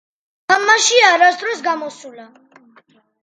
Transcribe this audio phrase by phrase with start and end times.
[0.51, 2.27] თამაში არასდროს გამოსულა.